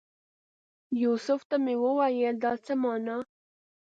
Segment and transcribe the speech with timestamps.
[1.03, 3.17] یوسف ته مې وویل دا څه مانا؟